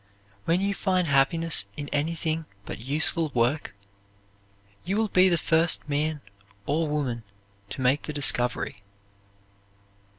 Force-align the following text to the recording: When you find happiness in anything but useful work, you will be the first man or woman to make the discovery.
When 0.45 0.61
you 0.61 0.73
find 0.73 1.05
happiness 1.05 1.67
in 1.77 1.87
anything 1.89 2.47
but 2.65 2.79
useful 2.79 3.29
work, 3.35 3.75
you 4.83 4.97
will 4.97 5.09
be 5.09 5.29
the 5.29 5.37
first 5.37 5.87
man 5.87 6.21
or 6.65 6.87
woman 6.87 7.21
to 7.69 7.81
make 7.81 8.01
the 8.01 8.11
discovery. 8.11 8.81